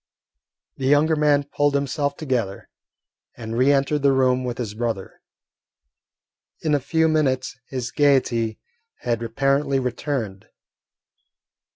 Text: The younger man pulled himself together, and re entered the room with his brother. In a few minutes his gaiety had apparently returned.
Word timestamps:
The 0.77 0.87
younger 0.87 1.15
man 1.15 1.43
pulled 1.43 1.75
himself 1.75 2.17
together, 2.17 2.69
and 3.37 3.55
re 3.55 3.71
entered 3.71 4.01
the 4.01 4.13
room 4.13 4.43
with 4.43 4.57
his 4.57 4.73
brother. 4.73 5.21
In 6.61 6.73
a 6.73 6.79
few 6.79 7.07
minutes 7.07 7.59
his 7.67 7.91
gaiety 7.91 8.57
had 9.01 9.21
apparently 9.21 9.77
returned. 9.77 10.47